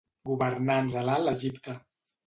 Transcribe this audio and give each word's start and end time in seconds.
Governants 0.29 0.97
a 1.03 1.05
l'Alt 1.11 1.35
Egipte. 1.37 1.81